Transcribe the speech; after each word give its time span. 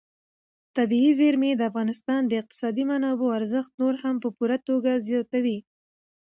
طبیعي 0.77 1.11
زیرمې 1.19 1.51
د 1.55 1.61
افغانستان 1.69 2.21
د 2.27 2.31
اقتصادي 2.41 2.83
منابعو 2.91 3.35
ارزښت 3.39 3.71
نور 3.81 3.93
هم 4.03 4.15
په 4.23 4.29
پوره 4.37 4.57
توګه 4.69 4.91
زیاتوي. 5.07 5.57